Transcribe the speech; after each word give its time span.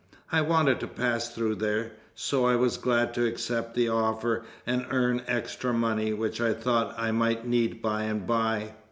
I 0.31 0.41
wanted 0.41 0.79
to 0.79 0.87
pass 0.87 1.29
through 1.29 1.57
there, 1.57 1.91
so 2.15 2.47
I 2.47 2.55
was 2.55 2.77
glad 2.77 3.13
to 3.13 3.27
accept 3.27 3.75
the 3.75 3.89
offer 3.89 4.45
and 4.65 4.87
earn 4.89 5.21
extra 5.27 5.73
money 5.73 6.11
which 6.11 6.41
I 6.41 6.53
thought 6.53 6.95
I 6.97 7.11
might 7.11 7.45
need 7.45 7.83
by 7.83 8.05
and 8.05 8.25
by." 8.25 8.71